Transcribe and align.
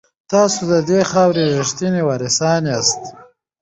تاسو 0.31 0.59
د 0.71 0.73
دې 0.89 0.99
خاورې 1.11 1.43
ریښتیني 1.57 2.01
وارثان 2.05 2.61
یاست. 2.71 3.01